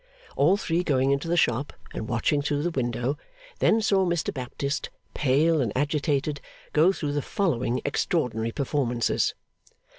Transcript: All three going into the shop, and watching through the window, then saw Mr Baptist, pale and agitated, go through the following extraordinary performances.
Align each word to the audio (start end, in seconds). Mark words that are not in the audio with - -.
All 0.35 0.57
three 0.57 0.83
going 0.83 1.11
into 1.11 1.27
the 1.27 1.37
shop, 1.37 1.73
and 1.93 2.07
watching 2.09 2.41
through 2.41 2.63
the 2.63 2.71
window, 2.71 3.19
then 3.59 3.83
saw 3.83 4.03
Mr 4.03 4.33
Baptist, 4.33 4.89
pale 5.13 5.61
and 5.61 5.71
agitated, 5.77 6.41
go 6.73 6.91
through 6.91 7.11
the 7.13 7.21
following 7.21 7.81
extraordinary 7.85 8.51
performances. 8.51 9.35